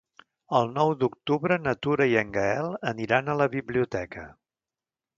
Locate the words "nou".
0.77-0.93